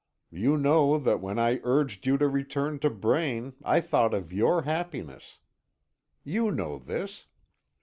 [0.31, 4.63] You know that when I urged you to return to Braine, I thought of your
[4.63, 5.37] happiness.
[6.23, 7.27] You know this.